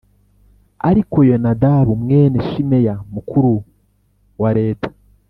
[0.89, 3.51] Ariko Yonadabu mwene Shimeya mukuru
[4.41, 4.89] wa leta